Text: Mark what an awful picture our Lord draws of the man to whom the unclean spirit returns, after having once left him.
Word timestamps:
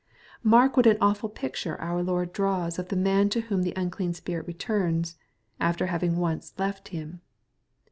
Mark 0.41 0.75
what 0.77 0.87
an 0.87 0.97
awful 0.99 1.29
picture 1.29 1.79
our 1.79 2.01
Lord 2.01 2.33
draws 2.33 2.79
of 2.79 2.87
the 2.87 2.95
man 2.95 3.29
to 3.29 3.39
whom 3.41 3.61
the 3.61 3.73
unclean 3.75 4.15
spirit 4.15 4.47
returns, 4.47 5.15
after 5.59 5.85
having 5.85 6.17
once 6.17 6.55
left 6.57 6.87
him. 6.87 7.21